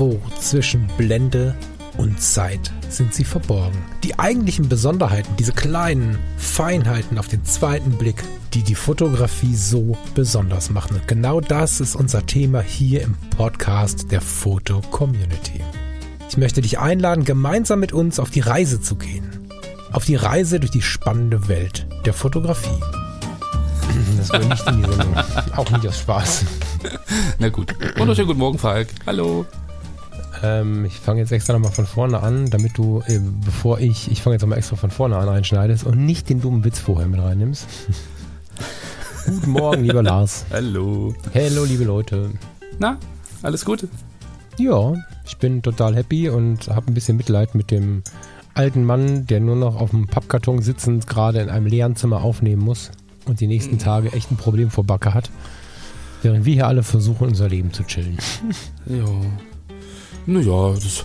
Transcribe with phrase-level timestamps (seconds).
[0.00, 1.54] Irgendwo zwischen Blende
[1.98, 3.76] und Zeit sind sie verborgen.
[4.02, 8.24] Die eigentlichen Besonderheiten, diese kleinen Feinheiten auf den zweiten Blick,
[8.54, 10.96] die die Fotografie so besonders machen.
[10.96, 15.60] Und genau das ist unser Thema hier im Podcast der Foto Community.
[16.30, 19.50] Ich möchte dich einladen, gemeinsam mit uns auf die Reise zu gehen.
[19.92, 22.80] Auf die Reise durch die spannende Welt der Fotografie.
[24.16, 25.16] Das war nicht in die Sendung.
[25.56, 26.44] Auch nicht aus Spaß.
[27.38, 27.74] Na gut.
[27.98, 28.88] Wunderschönen guten Morgen, Falk.
[29.06, 29.44] Hallo.
[30.42, 34.22] Ähm, ich fange jetzt extra nochmal von vorne an, damit du, äh, bevor ich, ich
[34.22, 37.20] fange jetzt nochmal extra von vorne an reinschneidest und nicht den dummen Witz vorher mit
[37.20, 37.66] reinnimmst.
[39.26, 40.46] Guten Morgen, lieber Lars.
[40.50, 41.14] Hallo.
[41.34, 42.30] Hallo, liebe Leute.
[42.78, 42.96] Na,
[43.42, 43.86] alles gut?
[44.56, 44.94] Ja,
[45.26, 48.02] ich bin total happy und habe ein bisschen Mitleid mit dem
[48.54, 52.62] alten Mann, der nur noch auf dem Pappkarton sitzend gerade in einem leeren Zimmer aufnehmen
[52.62, 52.90] muss
[53.26, 55.30] und die nächsten Tage echt ein Problem vor Backe hat.
[56.22, 58.18] Während wir hier alle versuchen, unser Leben zu chillen.
[58.86, 59.04] Ja.
[60.26, 61.04] Naja, das.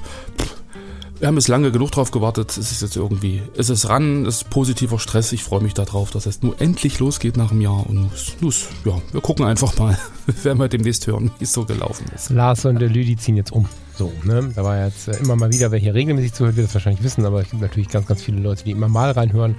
[1.17, 2.51] Wir haben jetzt lange genug drauf gewartet.
[2.51, 3.41] Es ist jetzt irgendwie.
[3.55, 5.31] Es ist ran, es ist positiver Stress.
[5.31, 7.87] Ich freue mich darauf, dass es nur endlich losgeht nach einem Jahr.
[7.87, 9.97] Und los, ja, wir gucken einfach mal.
[10.25, 12.31] Wir werden wir demnächst hören, wie es so gelaufen ist.
[12.31, 13.67] Lars und der Lüdi ziehen jetzt um.
[13.95, 14.51] So, ne?
[14.55, 17.23] Da war jetzt äh, immer mal wieder, wer hier regelmäßig zuhört, wird das wahrscheinlich wissen,
[17.25, 19.53] aber es gibt natürlich ganz, ganz viele Leute, die immer mal reinhören.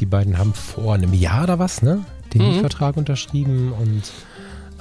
[0.00, 2.04] Die beiden haben vor einem Jahr oder was, ne?
[2.34, 2.48] Den Mhm.
[2.48, 4.02] Mietvertrag unterschrieben und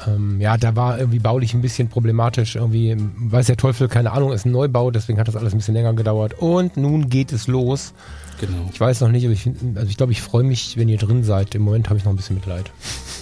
[0.07, 2.55] ähm, ja, da war irgendwie baulich ein bisschen problematisch.
[2.55, 5.73] Irgendwie, weiß der Teufel, keine Ahnung, ist ein Neubau, deswegen hat das alles ein bisschen
[5.73, 6.35] länger gedauert.
[6.39, 7.93] Und nun geht es los.
[8.39, 8.69] Genau.
[8.73, 11.23] Ich weiß noch nicht, aber ich also ich glaube, ich freue mich, wenn ihr drin
[11.23, 11.55] seid.
[11.55, 12.71] Im Moment habe ich noch ein bisschen Mitleid.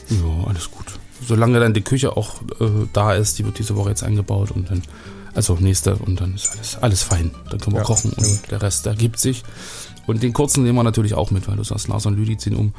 [0.09, 0.85] Ja, alles gut.
[1.25, 4.69] Solange dann die Küche auch äh, da ist, die wird diese Woche jetzt eingebaut und
[4.69, 4.81] dann,
[5.35, 7.31] also nächste und dann ist alles, alles fein.
[7.49, 9.44] Dann können wir Ja, kochen und der Rest ergibt sich.
[10.05, 12.55] Und den kurzen nehmen wir natürlich auch mit, weil du sagst, Lars und Lüdi ziehen
[12.55, 12.73] um.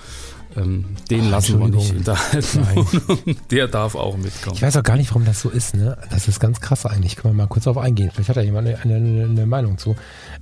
[0.56, 2.04] Ähm, den Ach, lassen wir nicht in Entschuldigung.
[2.04, 2.76] der alten Nein.
[2.76, 3.36] Wohnung.
[3.50, 4.56] Der darf auch mitkommen.
[4.56, 5.96] Ich weiß auch gar nicht, warum das so ist, ne?
[6.10, 7.16] Das ist ganz krass eigentlich.
[7.16, 8.10] Können wir mal kurz darauf eingehen.
[8.12, 9.96] Vielleicht hat da jemand eine, eine, eine Meinung zu.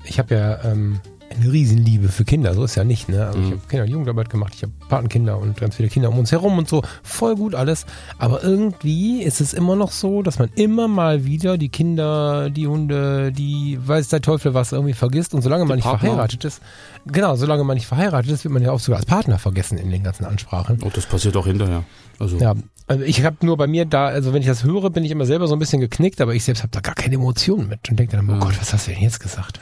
[0.05, 1.01] Ich habe ja ähm,
[1.41, 3.27] eine Riesenliebe für Kinder, so ist ja nicht, ne?
[3.27, 3.51] Also ich Mhm.
[3.53, 6.59] habe Kinder- und Jugendarbeit gemacht, ich habe Patenkinder und ganz viele Kinder um uns herum
[6.59, 6.83] und so.
[7.03, 7.87] Voll gut alles.
[8.19, 12.67] Aber irgendwie ist es immer noch so, dass man immer mal wieder die Kinder, die
[12.67, 15.35] Hunde, die weiß der Teufel was irgendwie vergisst.
[15.35, 16.09] Und solange man nicht Partner.
[16.11, 16.61] verheiratet ist,
[17.07, 19.91] genau, solange man nicht verheiratet ist, wird man ja auch sogar als Partner vergessen in
[19.91, 20.79] den ganzen Ansprachen.
[20.85, 21.85] Oh, das passiert auch hinterher.
[22.19, 22.55] Also, Ja,
[22.87, 25.25] also ich habe nur bei mir da, also wenn ich das höre, bin ich immer
[25.27, 27.99] selber so ein bisschen geknickt, aber ich selbst habe da gar keine Emotionen mit und
[27.99, 28.39] denke dann, oh Ja.
[28.39, 29.61] Gott, was hast du denn jetzt gesagt?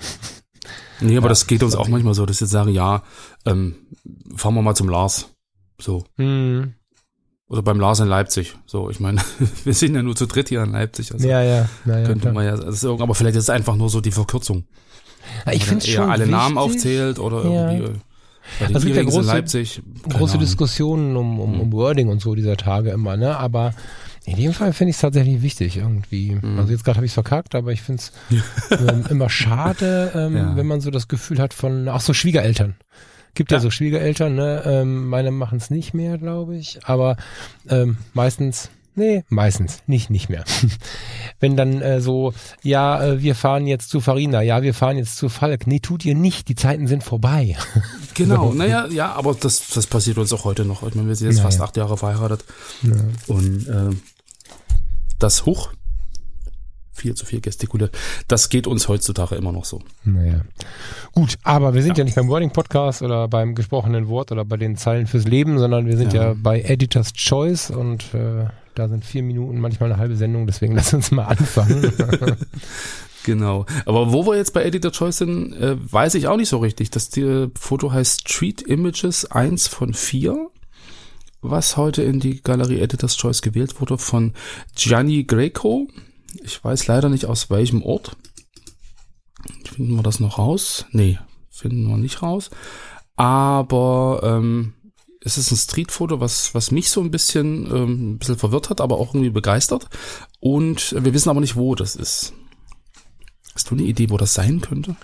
[1.00, 3.02] Nee, aber Ja, das geht uns auch manchmal so, dass ich jetzt sage, ja,
[3.46, 3.74] ähm,
[4.36, 5.30] fahren wir mal zum Lars.
[5.80, 6.04] So.
[6.16, 6.74] Hm.
[7.48, 8.54] Oder beim Lars in Leipzig.
[8.66, 9.20] So, ich meine,
[9.64, 11.12] wir sind ja nur zu dritt hier in Leipzig.
[11.12, 12.06] Also Ja, ja, naja.
[12.06, 12.34] könnte klar.
[12.34, 14.64] man ja, also, aber vielleicht ist es einfach nur so die Verkürzung.
[15.46, 17.70] Ja, ich Oder finde eher schon alle wichtig, Namen aufzählt oder Ja.
[17.72, 17.92] irgendwie.
[17.92, 19.82] äh, den Also gibt ja große- Leipzig.
[20.08, 20.38] große.
[20.38, 23.36] Diskussionen um, um, um Wording und so dieser Tage immer, ne?
[23.36, 23.74] Aber
[24.30, 26.36] in dem Fall finde ich es tatsächlich wichtig irgendwie.
[26.40, 26.58] Mhm.
[26.58, 28.12] Also jetzt gerade habe ich es verkackt, aber ich finde es
[28.70, 30.56] ähm, immer schade, ähm, Ja.
[30.56, 32.74] wenn man so das Gefühl hat von, ach so, Schwiegereltern.
[33.34, 33.62] Gibt ja, Ja.
[33.62, 34.62] so Schwiegereltern, ne?
[34.66, 36.80] Ähm, meine machen es nicht mehr, glaube ich.
[36.84, 37.16] Aber
[37.68, 40.44] ähm, meistens, nee, meistens, nicht, nicht mehr.
[41.40, 42.32] wenn dann äh, so,
[42.62, 45.66] ja, äh, wir fahren jetzt zu Farina, ja, wir fahren jetzt zu Falk.
[45.68, 47.56] Nee, tut ihr nicht, die Zeiten sind vorbei.
[48.14, 50.82] Genau, naja, ja, aber das, das passiert uns auch heute noch.
[50.86, 52.44] Ich meine, wir sind jetzt Ja, fast acht Jahre verheiratet.
[52.82, 52.92] Ja.
[53.28, 53.94] Und äh,
[55.22, 55.70] das hoch,
[56.92, 57.96] viel zu viel gestikuliert,
[58.28, 59.80] das geht uns heutzutage immer noch so.
[60.04, 60.42] Naja.
[61.12, 64.76] Gut, aber wir sind ja, nicht beim Wording-Podcast oder beim gesprochenen Wort oder bei den
[64.76, 66.34] Zeilen fürs Leben, sondern wir sind ja, Ja.
[66.36, 70.92] bei Editor's Choice und äh, da sind vier Minuten, manchmal eine halbe Sendung, deswegen lass
[70.92, 71.90] uns mal anfangen.
[73.24, 73.66] Genau.
[73.84, 76.90] Aber wo wir jetzt bei Editor Choice sind, äh, weiß ich auch nicht so richtig.
[76.90, 80.48] Das die Foto heißt Street Images 1 von 4,
[81.40, 84.34] was heute in die Galerie Editor's Choice gewählt wurde von
[84.74, 85.88] Gianni Greco.
[86.42, 88.16] Ich weiß leider nicht aus welchem Ort.
[89.64, 90.86] Finden wir das noch raus?
[90.92, 91.18] Nee,
[91.50, 92.50] finden wir nicht raus.
[93.16, 94.74] Aber ähm,
[95.22, 98.80] es ist ein Streetfoto, was, was mich so ein bisschen, ähm, ein bisschen verwirrt hat,
[98.80, 99.88] aber auch irgendwie begeistert.
[100.40, 102.32] Und wir wissen aber nicht, wo das ist.
[103.54, 104.96] Hast du eine Idee, wo das sein könnte?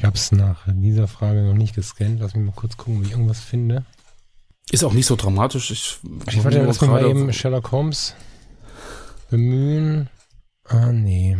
[0.00, 2.20] Ich habe es nach dieser Frage noch nicht gescannt.
[2.20, 3.84] Lass mich mal kurz gucken, ob ich irgendwas finde.
[4.70, 5.70] Ist auch nicht so dramatisch.
[5.70, 8.14] Ich, Ich warte, nur lass mich mal eben Sherlock Holmes
[9.28, 10.08] bemühen.
[10.64, 11.36] Ah, nee.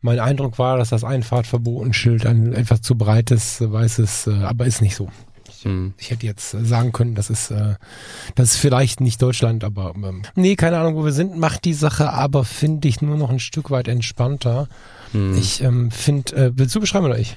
[0.00, 4.96] Mein Eindruck war, dass das Einfahrtverbotenschild ein etwas zu breites, weißes, äh, aber ist nicht
[4.96, 5.08] so.
[5.62, 5.94] Hm.
[5.98, 7.74] Ich hätte jetzt sagen können, das ist, äh,
[8.34, 11.74] das ist vielleicht nicht Deutschland, aber ähm, nee, keine Ahnung, wo wir sind, macht die
[11.74, 14.68] Sache aber, finde ich, nur noch ein Stück weit entspannter.
[15.12, 15.36] Hm.
[15.36, 17.36] Ich, Ich ähm, finde, äh, willst du beschreiben oder ich?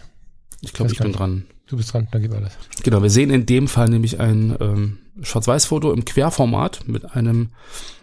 [0.62, 1.20] ich glaube, ich bin nicht.
[1.20, 1.46] dran.
[1.68, 2.54] Du bist dran, dann gib alles.
[2.84, 7.50] Genau, wir sehen in dem Fall nämlich ein ähm, Schwarz-Weiß-Foto im Querformat mit einem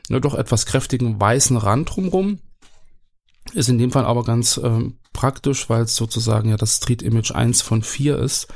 [0.09, 2.41] nur doch etwas kräftigen weißen Rand drumrum.
[3.55, 7.33] Ist in dem Fall aber ganz ähm, praktisch, weil es sozusagen ja das Street Image
[7.33, 8.49] 1 von 4 ist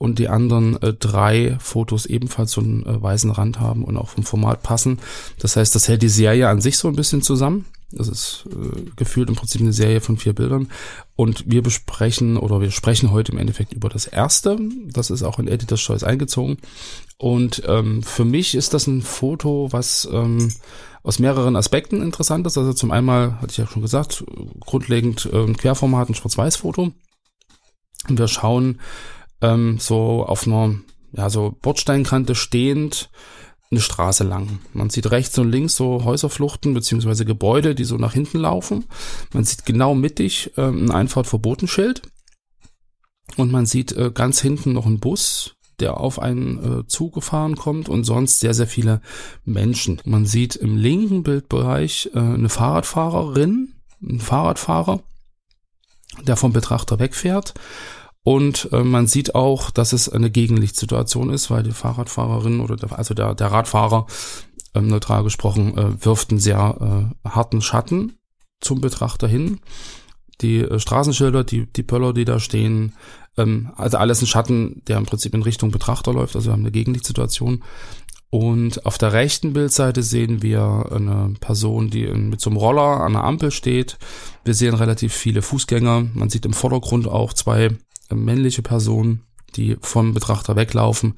[0.00, 4.08] und die anderen äh, drei Fotos ebenfalls so einen äh, weißen Rand haben und auch
[4.08, 4.98] vom Format passen.
[5.38, 7.66] Das heißt, das hält die Serie an sich so ein bisschen zusammen.
[7.92, 10.70] Das ist äh, gefühlt im Prinzip eine Serie von vier Bildern.
[11.16, 14.58] Und wir besprechen oder wir sprechen heute im Endeffekt über das erste.
[14.86, 16.56] Das ist auch in Editor's Choice eingezogen.
[17.18, 20.50] Und ähm, für mich ist das ein Foto, was ähm,
[21.02, 22.56] aus mehreren Aspekten interessant ist.
[22.56, 24.24] Also zum einen, hatte ich ja schon gesagt,
[24.60, 26.90] grundlegend äh, Querformat, ein Schwarz-Weiß-Foto.
[28.08, 28.80] Und wir schauen
[29.40, 30.74] ähm, so auf einer
[31.12, 33.10] ja, so Bordsteinkante stehend
[33.70, 34.58] eine Straße lang.
[34.72, 38.84] Man sieht rechts und links so Häuserfluchten beziehungsweise Gebäude, die so nach hinten laufen.
[39.32, 42.02] Man sieht genau mittig äh, ein Einfahrtverbotenschild.
[43.36, 47.88] Und man sieht äh, ganz hinten noch einen Bus, der auf einen äh, zugefahren kommt
[47.88, 49.00] und sonst sehr, sehr viele
[49.44, 50.00] Menschen.
[50.04, 55.00] Man sieht im linken Bildbereich äh, eine Fahrradfahrerin, einen Fahrradfahrer,
[56.22, 57.54] der vom Betrachter wegfährt.
[58.22, 62.98] Und äh, man sieht auch, dass es eine Gegenlichtsituation ist, weil die Fahrradfahrerin oder der,
[62.98, 64.06] also der, der Radfahrer,
[64.74, 68.18] ähm, neutral gesprochen, äh, wirft einen sehr äh, harten Schatten
[68.60, 69.60] zum Betrachter hin.
[70.42, 72.94] Die äh, Straßenschilder, die, die Pöller, die da stehen,
[73.36, 76.60] ähm, also alles ein Schatten, der im Prinzip in Richtung Betrachter läuft, also wir haben
[76.60, 77.64] eine Gegenlichtsituation.
[78.32, 83.14] Und auf der rechten Bildseite sehen wir eine Person, die mit so einem Roller an
[83.14, 83.98] der Ampel steht.
[84.44, 86.06] Wir sehen relativ viele Fußgänger.
[86.14, 87.70] Man sieht im Vordergrund auch zwei
[88.14, 89.22] männliche Personen,
[89.56, 91.14] die vom Betrachter weglaufen,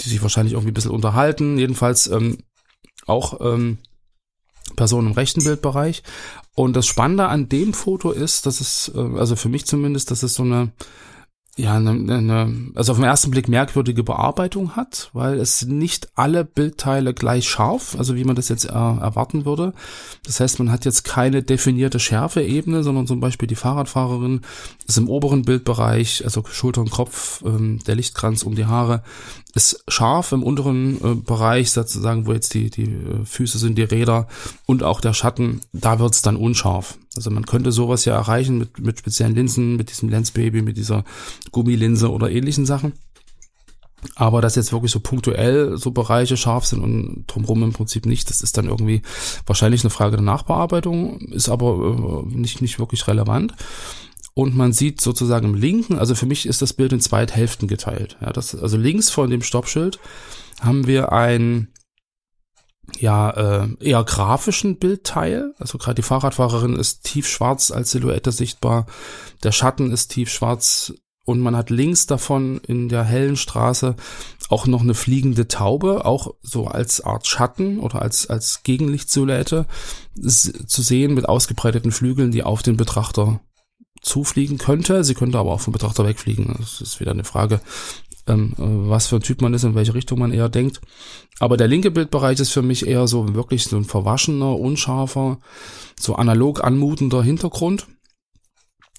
[0.00, 1.58] die sich wahrscheinlich irgendwie ein bisschen unterhalten.
[1.58, 2.38] Jedenfalls ähm,
[3.06, 3.78] auch ähm,
[4.74, 6.02] Personen im rechten Bildbereich.
[6.54, 10.22] Und das Spannende an dem Foto ist, dass es, äh, also für mich zumindest, dass
[10.22, 10.72] es so eine
[11.58, 16.44] ja, eine, eine, also auf den ersten Blick merkwürdige Bearbeitung hat, weil es nicht alle
[16.44, 19.72] Bildteile gleich scharf, also wie man das jetzt äh, erwarten würde.
[20.26, 24.42] Das heißt, man hat jetzt keine definierte Schärfeebene, sondern zum Beispiel die Fahrradfahrerin
[24.86, 29.02] ist im oberen Bildbereich, also Schulter und Kopf, ähm, der Lichtkranz um die Haare,
[29.54, 33.82] ist scharf im unteren äh, Bereich, sozusagen, wo jetzt die, die äh, Füße sind, die
[33.82, 34.28] Räder
[34.66, 36.98] und auch der Schatten, da wird's dann unscharf.
[37.16, 41.04] Also man könnte sowas ja erreichen mit, mit speziellen Linsen, mit diesem Lensbaby, mit dieser
[41.52, 42.92] Gummilinse oder ähnlichen Sachen.
[44.14, 48.30] Aber dass jetzt wirklich so punktuell so Bereiche scharf sind und drumherum im Prinzip nicht,
[48.30, 49.02] das ist dann irgendwie
[49.46, 53.54] wahrscheinlich eine Frage der Nachbearbeitung, ist aber äh, nicht, nicht wirklich relevant
[54.38, 57.68] und man sieht sozusagen im linken, also für mich ist das Bild in zwei Hälften
[57.68, 58.18] geteilt.
[58.20, 59.98] Ja, das, also links von dem Stoppschild
[60.60, 61.68] haben wir ein
[62.98, 65.54] ja äh, eher grafischen Bildteil.
[65.58, 68.86] Also gerade die Fahrradfahrerin ist tiefschwarz als Silhouette sichtbar.
[69.42, 70.92] Der Schatten ist tiefschwarz
[71.24, 73.96] und man hat links davon in der hellen Straße
[74.48, 79.66] auch noch eine fliegende Taube, auch so als Art Schatten oder als als Gegenlichtsilhouette
[80.16, 83.40] zu sehen mit ausgebreiteten Flügeln, die auf den Betrachter
[84.00, 85.02] zufliegen könnte.
[85.02, 86.54] Sie könnte aber auch vom Betrachter wegfliegen.
[86.60, 87.60] Das ist wieder eine Frage,
[88.26, 90.80] ähm, was für ein Typ man ist, in welche Richtung man eher denkt.
[91.38, 95.38] Aber der linke Bildbereich ist für mich eher so wirklich so ein verwaschener, unscharfer,
[95.98, 97.86] so analog anmutender Hintergrund.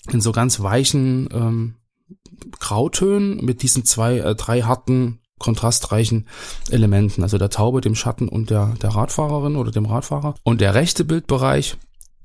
[0.09, 1.75] In so ganz weichen ähm,
[2.59, 6.27] Grautönen mit diesen zwei, äh, drei harten, kontrastreichen
[6.69, 7.23] Elementen.
[7.23, 10.35] Also der Taube, dem Schatten und der, der Radfahrerin oder dem Radfahrer.
[10.43, 11.77] Und der rechte Bildbereich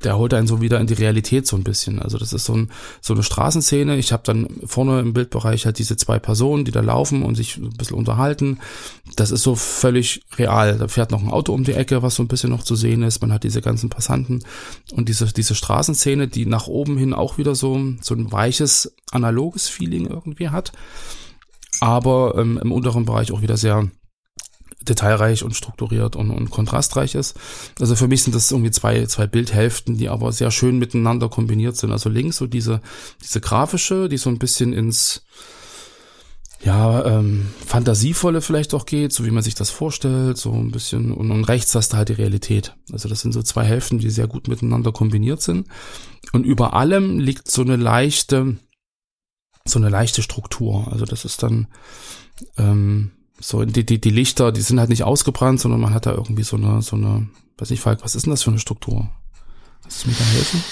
[0.04, 2.00] der holt einen so wieder in die Realität so ein bisschen.
[2.00, 3.97] Also das ist so, ein, so eine Straßenszene.
[3.97, 7.56] Ich habe dann vorne im Bildbereich halt diese zwei Personen, die da laufen und sich
[7.56, 8.59] ein bisschen unterhalten.
[9.16, 10.78] Das ist so völlig real.
[10.78, 13.02] Da fährt noch ein Auto um die Ecke, was so ein bisschen noch zu sehen
[13.02, 13.21] ist.
[13.21, 14.44] Man hat diese ganzen Passanten
[14.92, 19.68] und diese, diese Straßenszene, die nach oben hin auch wieder so, so ein weiches, analoges
[19.68, 20.73] Feeling irgendwie hat.
[21.80, 23.88] Aber ähm, im unteren Bereich auch wieder sehr
[24.89, 27.37] detailreich und strukturiert und, und kontrastreich ist.
[27.81, 31.77] Also für mich sind das irgendwie zwei, zwei Bildhälften, die aber sehr schön miteinander kombiniert
[31.77, 31.93] sind.
[31.93, 32.81] Also links so diese,
[33.23, 35.23] diese grafische, die so ein bisschen ins,
[36.65, 41.12] ja, ähm, fantasievolle vielleicht auch geht, so wie man sich das vorstellt, so ein bisschen
[41.12, 42.77] und, und rechts hast du halt die Realität.
[42.93, 45.67] Also das sind so zwei Hälften, die sehr gut miteinander kombiniert sind.
[46.33, 48.59] Und über allem liegt so eine leichte,
[49.65, 50.89] so eine leichte Struktur.
[50.93, 51.67] Also das ist dann,
[52.57, 53.11] ähm,
[53.43, 56.45] so, die, die, die Lichter, die sind halt nicht ausgebrannt, sondern man hat da irgendwie
[56.45, 59.09] so eine, so eine, weiß nicht, Falk, was ist denn das für eine Struktur?
[59.83, 60.63] Kannst du mir da helfen?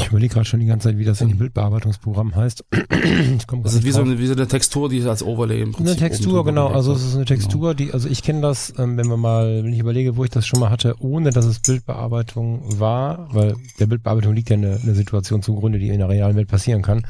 [0.00, 2.64] Ich überlege gerade schon die ganze Zeit, wie das in dem Bildbearbeitungsprogramm heißt.
[2.70, 6.08] das ist wie so, eine, wie so eine Textur, die als Overlay im Prinzip Eine
[6.08, 6.68] Textur, genau.
[6.68, 7.74] Also es ist eine Textur, genau.
[7.74, 10.46] die, also ich kenne das, ähm, wenn wir mal, wenn ich überlege, wo ich das
[10.46, 14.94] schon mal hatte, ohne dass es Bildbearbeitung war, weil der Bildbearbeitung liegt ja eine, eine
[14.94, 17.06] Situation zugrunde, die in der realen Welt passieren kann.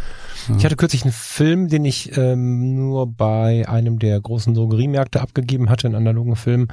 [0.48, 0.56] Ja.
[0.56, 5.70] Ich hatte kürzlich einen Film, den ich ähm, nur bei einem der großen Drogeriemärkte abgegeben
[5.70, 6.68] hatte, einen analogen Film,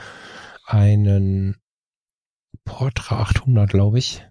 [0.66, 1.56] einen
[2.66, 4.24] Portra 800, glaube ich.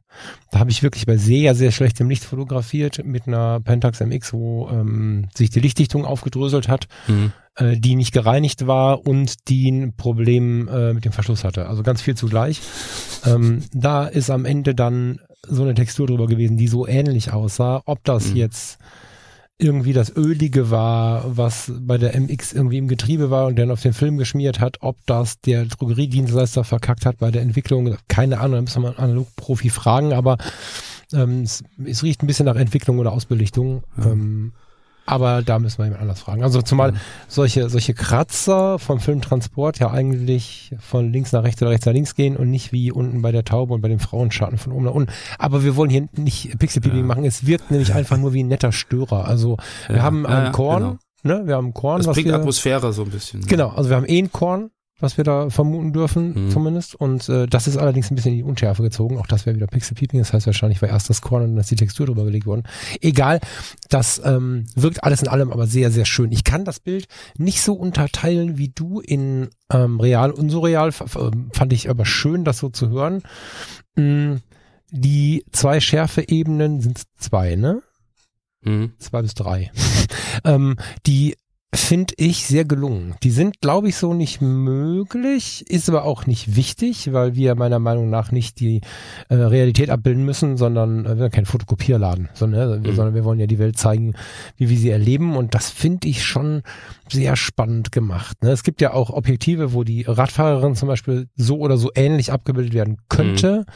[0.50, 4.68] Da habe ich wirklich bei sehr, sehr schlechtem Licht fotografiert mit einer Pentax MX, wo
[4.70, 7.32] ähm, sich die Lichtdichtung aufgedröselt hat, mhm.
[7.56, 11.68] äh, die nicht gereinigt war und die ein Problem äh, mit dem Verschluss hatte.
[11.68, 12.60] Also ganz viel zugleich.
[13.24, 17.82] Ähm, da ist am Ende dann so eine Textur drüber gewesen, die so ähnlich aussah.
[17.84, 18.36] Ob das mhm.
[18.36, 18.78] jetzt
[19.58, 23.80] irgendwie das Ölige war, was bei der MX irgendwie im Getriebe war und dann auf
[23.80, 28.56] den Film geschmiert hat, ob das der Drogeriedienstleister verkackt hat bei der Entwicklung, keine Ahnung,
[28.56, 30.36] da müssen wir einen Analog-Profi fragen, aber
[31.12, 33.84] ähm, es, es, riecht ein bisschen nach Entwicklung oder Ausbelichtung.
[33.96, 34.12] Ja.
[34.12, 34.52] Ähm,
[35.06, 36.42] aber da müssen wir jemand anders fragen.
[36.42, 36.94] Also zumal
[37.28, 42.14] solche, solche Kratzer vom Filmtransport ja eigentlich von links nach rechts oder rechts nach links
[42.14, 44.94] gehen und nicht wie unten bei der Taube und bei dem Frauenschatten von oben nach
[44.94, 45.12] unten.
[45.38, 47.04] Aber wir wollen hier nicht Pixelpeeling ja.
[47.04, 47.24] machen.
[47.24, 49.26] Es wirkt nämlich einfach nur wie ein netter Störer.
[49.26, 50.02] Also wir ja.
[50.02, 51.38] haben ein Korn, genau.
[51.38, 51.46] ne?
[51.46, 52.02] Wir haben Korn.
[52.02, 53.40] Das bringt wir, Atmosphäre so ein bisschen.
[53.40, 53.46] Ne?
[53.46, 53.68] Genau.
[53.70, 56.50] Also wir haben eh ein Korn was wir da vermuten dürfen, mhm.
[56.50, 56.94] zumindest.
[56.94, 59.18] Und äh, das ist allerdings ein bisschen in die Unschärfe gezogen.
[59.18, 60.20] Auch das wäre wieder Pixel Peeping.
[60.20, 62.62] Das heißt wahrscheinlich war erst das Korn und dann ist die Textur drüber gelegt worden.
[63.02, 63.40] Egal,
[63.90, 66.32] das ähm, wirkt alles in allem aber sehr, sehr schön.
[66.32, 70.92] Ich kann das Bild nicht so unterteilen wie du in ähm, real und surreal.
[70.92, 73.22] Fand ich aber schön, das so zu hören.
[73.96, 74.36] Mm,
[74.90, 77.82] die zwei Schärfe-Ebenen sind zwei, ne?
[78.62, 78.92] Mhm.
[78.98, 79.70] Zwei bis drei.
[80.44, 80.76] ähm,
[81.06, 81.36] die
[81.74, 83.16] finde ich sehr gelungen.
[83.22, 87.78] Die sind, glaube ich, so nicht möglich, ist aber auch nicht wichtig, weil wir meiner
[87.78, 88.80] Meinung nach nicht die
[89.28, 92.94] äh, Realität abbilden müssen, sondern äh, wir sind kein Fotokopierladen, sondern, äh, mhm.
[92.94, 94.14] sondern wir wollen ja die Welt zeigen,
[94.56, 96.62] wie wir sie erleben und das finde ich schon
[97.10, 98.42] sehr spannend gemacht.
[98.42, 98.50] Ne?
[98.50, 102.74] Es gibt ja auch Objektive, wo die Radfahrerin zum Beispiel so oder so ähnlich abgebildet
[102.74, 103.64] werden könnte.
[103.66, 103.72] Mhm.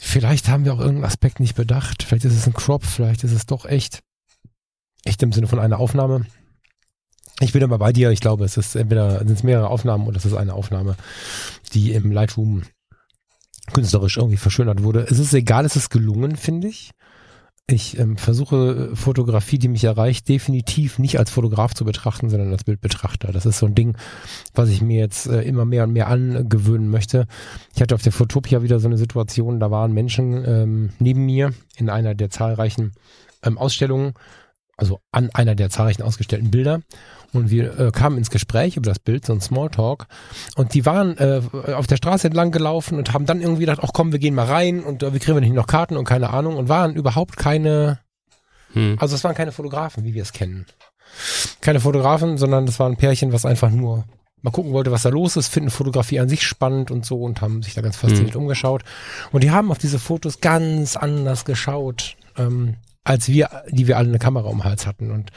[0.00, 2.04] Vielleicht haben wir auch irgendeinen Aspekt nicht bedacht.
[2.04, 4.00] Vielleicht ist es ein Crop, vielleicht ist es doch echt.
[5.04, 6.24] Echt im Sinne von einer Aufnahme.
[7.40, 8.10] Ich bin aber bei dir.
[8.10, 10.96] Ich glaube, es ist entweder sind es mehrere Aufnahmen oder es ist eine Aufnahme,
[11.72, 12.62] die im Lightroom
[13.72, 15.06] künstlerisch irgendwie verschönert wurde.
[15.08, 16.90] Es ist egal, es ist gelungen, finde ich.
[17.70, 22.64] Ich ähm, versuche Fotografie, die mich erreicht, definitiv nicht als Fotograf zu betrachten, sondern als
[22.64, 23.30] Bildbetrachter.
[23.30, 23.94] Das ist so ein Ding,
[24.54, 27.26] was ich mir jetzt äh, immer mehr und mehr angewöhnen möchte.
[27.74, 31.52] Ich hatte auf der Fotopia wieder so eine Situation, da waren Menschen ähm, neben mir
[31.76, 32.92] in einer der zahlreichen
[33.42, 34.14] ähm, Ausstellungen,
[34.78, 36.80] also an einer der zahlreichen ausgestellten Bilder
[37.32, 40.06] und wir äh, kamen ins Gespräch über das Bild, so ein Smalltalk.
[40.56, 41.42] Und die waren äh,
[41.74, 44.46] auf der Straße entlang gelaufen und haben dann irgendwie gedacht, ach komm, wir gehen mal
[44.46, 47.98] rein und äh, wir kriegen nicht noch Karten und keine Ahnung und waren überhaupt keine,
[48.72, 48.96] hm.
[48.98, 50.66] also es waren keine Fotografen, wie wir es kennen.
[51.60, 54.04] Keine Fotografen, sondern das war ein Pärchen, was einfach nur
[54.40, 57.40] mal gucken wollte, was da los ist, finden Fotografie an sich spannend und so und
[57.40, 58.42] haben sich da ganz fasziniert hm.
[58.42, 58.84] umgeschaut.
[59.32, 62.16] Und die haben auf diese Fotos ganz anders geschaut.
[62.36, 62.76] Ähm,
[63.08, 65.10] als wir, die wir alle eine Kamera um den Hals hatten.
[65.10, 65.30] Und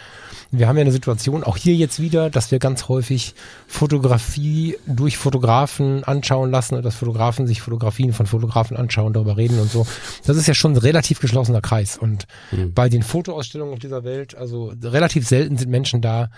[0.51, 3.33] wir haben ja eine Situation, auch hier jetzt wieder, dass wir ganz häufig
[3.65, 9.57] Fotografie durch Fotografen anschauen lassen und dass Fotografen sich Fotografien von Fotografen anschauen, darüber reden
[9.57, 9.87] und so.
[10.25, 11.97] Das ist ja schon ein relativ geschlossener Kreis.
[11.97, 12.73] Und mhm.
[12.73, 16.29] bei den Fotoausstellungen auf dieser Welt, also relativ selten sind Menschen da,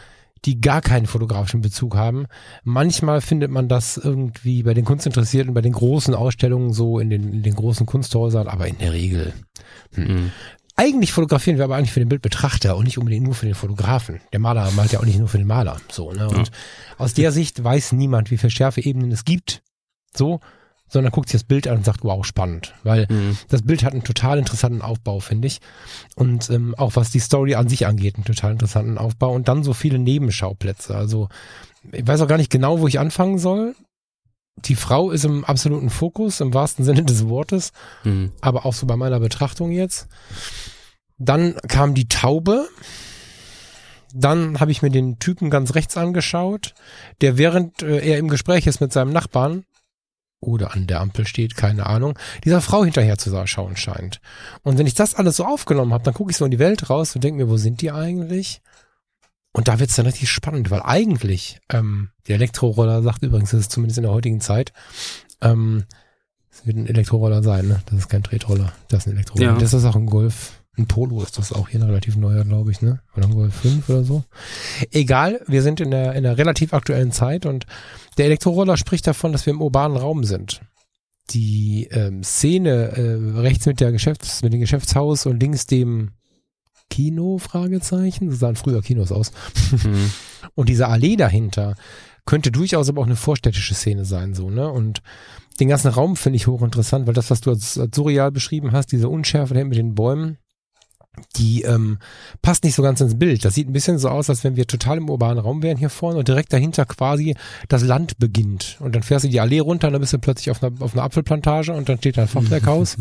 [0.45, 2.27] die gar keinen fotografischen Bezug haben.
[2.63, 7.33] Manchmal findet man das irgendwie bei den Kunstinteressierten, bei den großen Ausstellungen so in den,
[7.33, 9.33] in den großen Kunsthäusern, aber in der Regel.
[9.95, 10.03] Hm.
[10.03, 10.31] Mhm
[10.75, 14.21] eigentlich fotografieren wir aber eigentlich für den Bildbetrachter und nicht unbedingt nur für den Fotografen.
[14.31, 15.77] Der Maler malt ja auch nicht nur für den Maler.
[15.91, 16.27] So, ne?
[16.27, 16.53] Und ja.
[16.97, 19.61] aus der Sicht weiß niemand, wie viele Schärfeebenen es gibt.
[20.15, 20.39] So,
[20.87, 22.73] sondern guckt sich das Bild an und sagt, wow, spannend.
[22.83, 23.37] Weil mhm.
[23.49, 25.59] das Bild hat einen total interessanten Aufbau, finde ich.
[26.15, 29.31] Und ähm, auch was die Story an sich angeht, einen total interessanten Aufbau.
[29.33, 30.95] Und dann so viele Nebenschauplätze.
[30.95, 31.29] Also
[31.91, 33.75] ich weiß auch gar nicht genau, wo ich anfangen soll
[34.55, 37.71] die Frau ist im absoluten Fokus, im wahrsten Sinne des Wortes,
[38.03, 38.31] mhm.
[38.41, 40.07] aber auch so bei meiner Betrachtung jetzt.
[41.17, 42.67] Dann kam die Taube.
[44.15, 46.75] Dann habe ich mir den Typen ganz rechts angeschaut,
[47.21, 49.65] der während äh, er im Gespräch ist mit seinem Nachbarn
[50.39, 54.19] oder an der Ampel steht, keine Ahnung, dieser Frau hinterher zu schauen scheint.
[54.61, 56.89] Und wenn ich das alles so aufgenommen habe, dann gucke ich so in die Welt
[56.89, 58.61] raus und denke mir, wo sind die eigentlich?
[59.53, 63.71] Und da wird's dann richtig spannend, weil eigentlich, ähm, der Elektroroller sagt übrigens, das ist
[63.71, 64.73] zumindest in der heutigen Zeit,
[65.41, 65.85] ähm,
[66.51, 67.79] es wird ein Elektroroller sein, ne?
[67.85, 69.53] Das ist kein Tretroller, das ist ein Elektroroller.
[69.53, 69.57] Ja.
[69.57, 70.59] Das ist auch ein Golf.
[70.75, 72.99] Ein Polo ist das auch hier ein relativ neuer, glaube ich, ne?
[73.15, 74.23] Oder ein Golf 5 oder so.
[74.91, 77.67] Egal, wir sind in der, in der relativ aktuellen Zeit und
[78.17, 80.61] der Elektroroller spricht davon, dass wir im urbanen Raum sind.
[81.29, 86.11] die ähm, Szene äh, rechts mit der Geschäfts mit dem Geschäftshaus und links dem
[86.93, 89.31] Kino Fragezeichen, so sahen früher Kinos aus.
[89.71, 90.11] Mhm.
[90.55, 91.73] und diese Allee dahinter
[92.25, 94.69] könnte durchaus aber auch eine vorstädtische Szene sein so, ne?
[94.69, 95.01] Und
[95.59, 98.91] den ganzen Raum finde ich hochinteressant, weil das, was du als, als surreal beschrieben hast,
[98.91, 100.37] diese Unschärfe mit den Bäumen,
[101.35, 101.97] die ähm,
[102.43, 103.43] passt nicht so ganz ins Bild.
[103.43, 105.89] Das sieht ein bisschen so aus, als wenn wir total im urbanen Raum wären hier
[105.89, 107.35] vorne und direkt dahinter quasi
[107.69, 108.77] das Land beginnt.
[108.81, 110.93] Und dann fährst du die Allee runter und dann bist du plötzlich auf einer, auf
[110.93, 112.97] einer Apfelplantage und dann steht da ein Fachwerkhaus.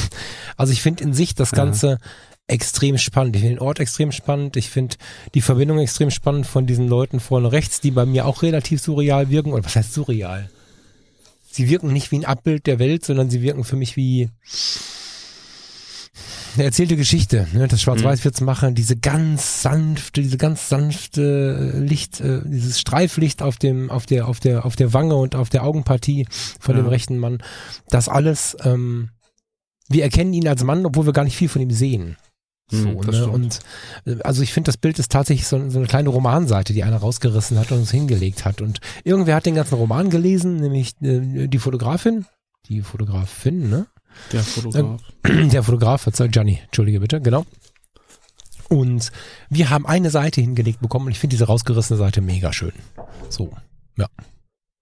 [0.58, 1.98] also ich finde in sich das Ganze ja.
[2.50, 3.36] Extrem spannend.
[3.36, 4.56] Ich finde den Ort extrem spannend.
[4.56, 4.96] Ich finde
[5.34, 9.30] die Verbindung extrem spannend von diesen Leuten vorne rechts, die bei mir auch relativ surreal
[9.30, 9.52] wirken.
[9.52, 10.50] Oder was heißt surreal?
[11.50, 14.30] Sie wirken nicht wie ein Abbild der Welt, sondern sie wirken für mich wie
[16.54, 17.68] eine erzählte Geschichte, ne?
[17.68, 18.46] das Schwarz-Weiß mhm.
[18.46, 24.26] machen, diese ganz sanfte, diese ganz sanfte Licht, äh, dieses Streiflicht auf dem, auf der,
[24.26, 26.26] auf der, auf der Wange und auf der Augenpartie
[26.58, 26.82] von ja.
[26.82, 27.38] dem rechten Mann,
[27.88, 29.10] das alles, ähm,
[29.88, 32.16] wir erkennen ihn als Mann, obwohl wir gar nicht viel von ihm sehen.
[32.70, 33.28] Hm, so, ne?
[33.28, 33.60] Und
[34.06, 36.98] äh, also ich finde, das Bild ist tatsächlich so, so, eine kleine Romanseite, die einer
[36.98, 38.60] rausgerissen hat und uns hingelegt hat.
[38.60, 42.26] Und irgendwer hat den ganzen Roman gelesen, nämlich äh, die Fotografin,
[42.68, 43.86] die Fotografin, ne?
[44.32, 45.00] Der Fotograf.
[45.24, 47.44] Äh, der Fotograf, Gianni, entschuldige bitte, genau.
[48.68, 49.10] Und
[49.48, 52.72] wir haben eine Seite hingelegt bekommen und ich finde diese rausgerissene Seite mega schön.
[53.28, 53.52] So,
[53.96, 54.06] ja.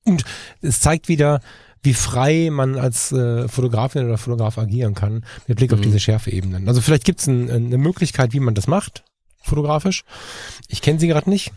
[0.04, 0.24] Und
[0.60, 1.40] es zeigt wieder,
[1.82, 5.84] wie frei man als äh, Fotografin oder Fotograf agieren kann mit Blick auf mhm.
[5.84, 6.68] diese Schärfeebenen.
[6.68, 9.04] Also vielleicht gibt es ein, eine Möglichkeit, wie man das macht,
[9.42, 10.04] fotografisch.
[10.68, 11.52] Ich kenne sie gerade nicht.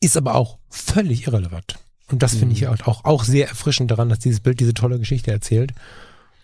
[0.00, 1.78] Ist aber auch völlig irrelevant.
[2.10, 2.68] Und das finde ich mhm.
[2.84, 5.72] auch, auch sehr erfrischend daran, dass dieses Bild diese tolle Geschichte erzählt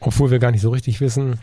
[0.00, 1.38] obwohl wir gar nicht so richtig wissen.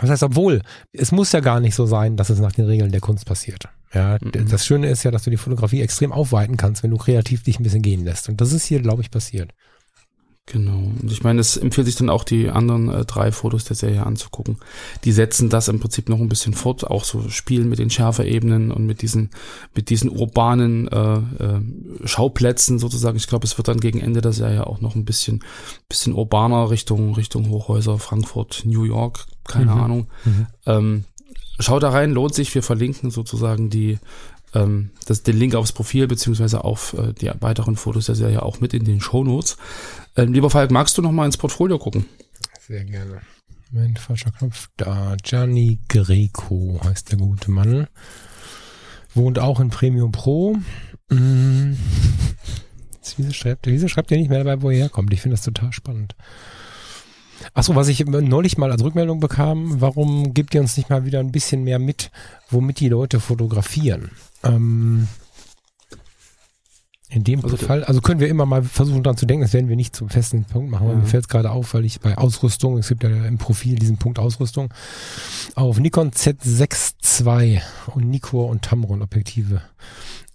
[0.00, 0.62] Das heißt, obwohl,
[0.92, 3.68] es muss ja gar nicht so sein, dass es nach den Regeln der Kunst passiert.
[3.92, 4.48] Ja, mhm.
[4.48, 7.60] das Schöne ist ja, dass du die Fotografie extrem aufweiten kannst, wenn du kreativ dich
[7.60, 8.28] ein bisschen gehen lässt.
[8.28, 9.52] Und das ist hier, glaube ich, passiert.
[10.46, 10.90] Genau.
[11.00, 14.04] Und ich meine, es empfiehlt sich dann auch, die anderen äh, drei Fotos der Serie
[14.04, 14.58] anzugucken.
[15.04, 18.72] Die setzen das im Prinzip noch ein bisschen fort, auch so spielen mit den Schärferebenen
[18.72, 19.30] und mit diesen,
[19.74, 21.60] mit diesen urbanen äh, äh,
[22.04, 23.16] Schauplätzen sozusagen.
[23.16, 25.44] Ich glaube, es wird dann gegen Ende der Serie auch noch ein bisschen,
[25.88, 29.80] bisschen urbaner Richtung, Richtung Hochhäuser, Frankfurt, New York, keine mhm.
[29.80, 30.06] Ahnung.
[30.24, 30.46] Mhm.
[30.66, 31.04] Ähm,
[31.60, 32.52] schau da rein, lohnt sich.
[32.54, 33.98] Wir verlinken sozusagen die,
[34.54, 38.60] ähm, das, den Link aufs Profil beziehungsweise auf äh, die weiteren Fotos der Serie auch
[38.60, 39.56] mit in den Show Notes.
[40.16, 42.06] Ähm, lieber Falk, magst du noch mal ins Portfolio gucken?
[42.60, 43.22] Sehr gerne.
[43.70, 44.68] Moment, falscher Knopf.
[44.76, 47.86] Da, Gianni Greco heißt der gute Mann.
[49.14, 50.56] Wohnt auch in Premium Pro.
[51.10, 51.76] Hm.
[53.16, 55.12] Wieso schreibt, wieso schreibt er nicht mehr dabei, wo er herkommt?
[55.12, 56.14] Ich finde das total spannend.
[57.54, 61.20] Achso, was ich neulich mal als Rückmeldung bekam, warum gibt ihr uns nicht mal wieder
[61.20, 62.10] ein bisschen mehr mit,
[62.50, 64.10] womit die Leute fotografieren?
[64.42, 65.08] Ähm,
[67.12, 69.68] in dem also, Fall, also können wir immer mal versuchen dran zu denken, das werden
[69.68, 70.94] wir nicht zum festen Punkt machen, ja.
[70.94, 73.98] mir fällt es gerade auf, weil ich bei Ausrüstung, es gibt ja im Profil diesen
[73.98, 74.72] Punkt Ausrüstung,
[75.54, 77.60] auf Nikon Z6 II
[77.94, 79.60] und Nikkor und Tamron Objektive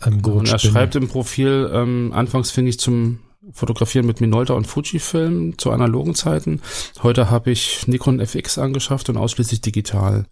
[0.06, 0.72] ähm, gerutscht Und er bin.
[0.72, 3.22] schreibt im Profil, ähm, anfangs fing ich zum
[3.54, 6.62] Fotografieren mit Minolta und Fujifilm zu analogen Zeiten.
[7.02, 10.26] Heute habe ich Nikon FX angeschafft und ausschließlich digital.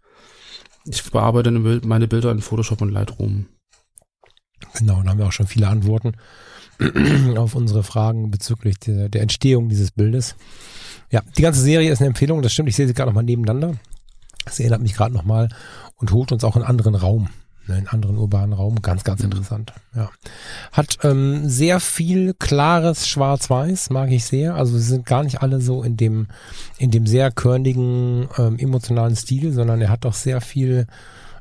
[0.86, 3.48] Ich bearbeite meine Bilder in Photoshop und Lightroom.
[4.74, 6.14] Genau, da haben wir auch schon viele Antworten
[7.38, 10.36] auf unsere Fragen bezüglich der, der, Entstehung dieses Bildes.
[11.12, 12.70] Ja, die ganze Serie ist eine Empfehlung, das stimmt.
[12.70, 13.76] Ich sehe sie gerade nochmal nebeneinander.
[14.44, 15.50] Das erinnert mich gerade nochmal
[15.98, 17.30] und holt uns auch in einen anderen Raum,
[17.68, 18.82] ne, in einen anderen urbanen Raum.
[18.82, 19.26] Ganz, ganz mhm.
[19.26, 19.74] interessant.
[19.96, 20.10] Ja.
[20.72, 24.56] Hat ähm, sehr viel klares Schwarz-Weiß, mag ich sehr.
[24.56, 26.28] Also sie sind gar nicht alle so in dem,
[26.78, 30.88] in dem sehr körnigen, ähm, emotionalen Stil, sondern er hat auch sehr viel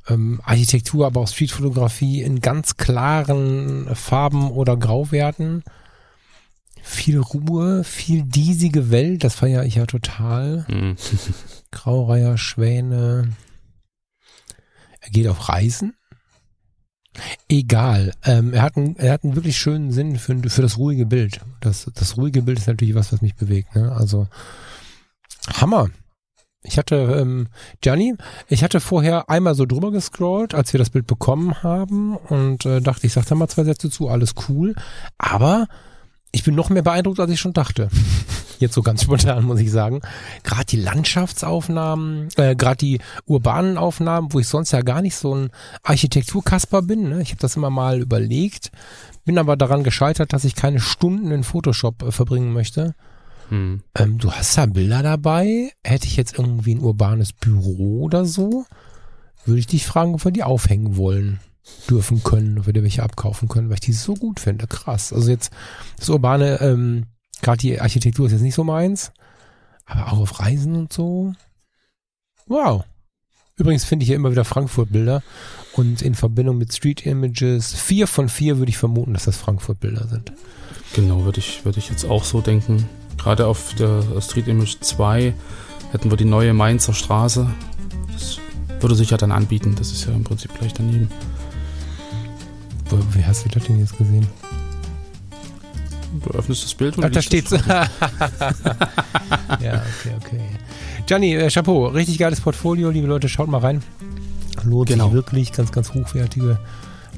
[0.09, 5.63] ähm, Architektur, aber auch Streetfotografie in ganz klaren Farben oder Grauwerten.
[6.83, 10.67] Viel Ruhe, viel diesige Welt, das feiere ich ja total.
[10.69, 10.97] Mhm.
[11.71, 13.33] Graureiher Schwäne.
[15.01, 15.95] Er geht auf Reisen.
[17.49, 18.13] Egal.
[18.25, 21.41] Ähm, er, hat einen, er hat einen wirklich schönen Sinn für, für das ruhige Bild.
[21.61, 23.75] Das, das ruhige Bild ist natürlich was, was mich bewegt.
[23.75, 23.93] Ne?
[23.93, 24.29] Also
[25.53, 25.89] Hammer.
[26.67, 27.49] Ich hatte, ähm,
[27.83, 28.15] Gianni,
[28.49, 32.81] ich hatte vorher einmal so drüber gescrollt, als wir das Bild bekommen haben und äh,
[32.81, 34.75] dachte, ich sag da mal zwei Sätze zu, alles cool.
[35.19, 35.67] Aber
[36.33, 37.91] ich bin noch mehr beeindruckt, als ich schon dachte.
[38.59, 40.01] Jetzt so ganz spontan, muss ich sagen.
[40.43, 45.35] Gerade die Landschaftsaufnahmen, äh, gerade die urbanen Aufnahmen, wo ich sonst ja gar nicht so
[45.35, 45.51] ein
[45.83, 47.11] Architekturkasper bin.
[47.11, 47.21] Ne?
[47.21, 48.73] Ich habe das immer mal überlegt,
[49.27, 52.95] bin aber daran gescheitert, dass ich keine Stunden in Photoshop äh, verbringen möchte
[53.55, 53.83] hm.
[53.97, 55.71] Ähm, du hast da Bilder dabei.
[55.83, 58.65] Hätte ich jetzt irgendwie ein urbanes Büro oder so,
[59.45, 61.41] würde ich dich fragen, ob wir die aufhängen wollen
[61.89, 64.67] dürfen können, ob wir dir welche abkaufen können, weil ich die so gut finde.
[64.67, 65.13] Krass.
[65.13, 65.53] Also jetzt
[65.99, 67.07] das urbane ähm,
[67.45, 69.13] Gerade die Architektur ist jetzt nicht so meins.
[69.85, 71.35] Aber auch auf Reisen und so.
[72.47, 72.85] Wow.
[73.57, 75.23] Übrigens finde ich hier immer wieder Frankfurt-Bilder.
[75.75, 80.09] Und in Verbindung mit Street Images, vier von vier würde ich vermuten, dass das Frankfurt-Bilder
[80.09, 80.33] sind.
[80.95, 82.89] Genau, würde ich, würde ich jetzt auch so denken.
[83.19, 85.35] Gerade auf der Street Image 2
[85.93, 87.49] hätten wir die neue Mainzer Straße.
[88.13, 88.39] Das
[88.81, 89.75] würde sich ja dann anbieten.
[89.79, 91.09] Das ist ja im Prinzip gleich daneben.
[92.91, 94.27] Wo, wie hast du das denn jetzt gesehen?
[96.25, 97.51] Du öffnest das Bild und Ach, da steht's.
[97.51, 97.89] ja,
[99.59, 100.41] okay, okay.
[101.07, 103.83] Gianni, äh, Chapeau, richtig geiles Portfolio, liebe Leute, schaut mal rein.
[104.63, 105.07] Lohnt Genau.
[105.07, 106.59] sich wirklich, ganz, ganz hochwertige,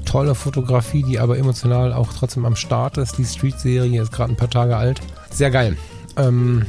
[0.07, 3.17] tolle Fotografie, die aber emotional auch trotzdem am Start ist.
[3.17, 5.01] Die Street-Serie ist gerade ein paar Tage alt.
[5.31, 5.77] Sehr geil.
[6.15, 6.65] Ähm,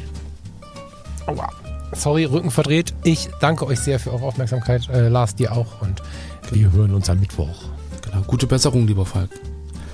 [1.26, 1.48] aua.
[1.92, 2.92] sorry, Rücken verdreht.
[3.04, 4.88] Ich danke euch sehr für eure Aufmerksamkeit.
[4.90, 5.80] Äh, Lars, dir auch.
[5.80, 6.02] Und
[6.50, 7.64] wir hören uns am Mittwoch.
[8.02, 8.22] Genau.
[8.26, 9.30] Gute Besserung, lieber Falk.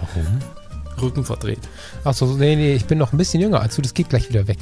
[0.01, 0.27] Warum?
[1.03, 1.59] Rücken verdreht.
[2.05, 3.83] Achso, nee, nee, ich bin noch ein bisschen jünger als du.
[3.83, 4.59] Das geht gleich wieder weg.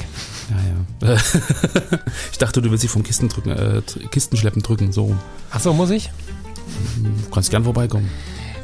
[1.03, 1.17] Ja, ja.
[2.33, 4.93] ich dachte, du willst dich vom Kisten drücken, äh, Tr- Kistenschleppen drücken.
[4.93, 5.15] So.
[5.51, 6.11] Achso, muss ich?
[6.97, 8.09] Du kannst gern vorbeikommen.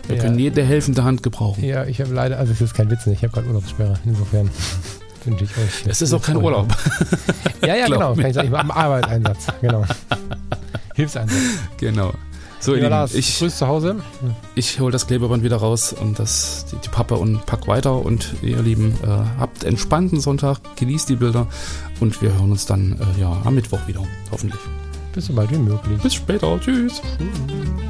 [0.08, 0.22] Wir Ja.
[0.22, 1.62] können jede helfende Hand gebrauchen.
[1.64, 3.18] Ja, ich habe leider, also es ist kein Witz, nicht.
[3.18, 3.94] ich habe gerade Urlaubssperre.
[4.04, 4.50] Insofern
[5.24, 5.86] wünsche ich euch.
[5.86, 6.68] Es ist auch kein Urlaub.
[7.66, 8.14] Ja, ja, genau.
[8.14, 8.22] mir.
[8.22, 9.46] Kann ich sagen, ich am Arbeitseinsatz.
[9.60, 9.84] Genau.
[10.94, 11.38] Hilfseinsatz.
[11.76, 12.12] genau.
[12.60, 13.96] So, Lieben, Lars, ich, grüß zu Hause.
[14.54, 17.96] ich hole das Klebeband wieder raus und das, die, die Pappe und pack weiter.
[18.04, 19.06] Und ihr Lieben, äh,
[19.38, 21.46] habt entspannten Sonntag, genießt die Bilder
[22.00, 24.60] und wir hören uns dann äh, ja, am Mittwoch wieder, hoffentlich.
[25.12, 26.00] Bis so bald wie möglich.
[26.00, 26.94] Bis später, tschüss.
[27.18, 27.87] Tschüss.